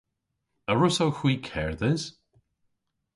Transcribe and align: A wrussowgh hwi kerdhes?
A 0.71 0.73
wrussowgh 0.75 1.19
hwi 1.21 1.33
kerdhes? 1.47 2.03